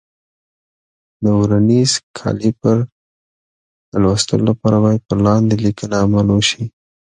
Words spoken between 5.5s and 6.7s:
لیکنه عمل وشي.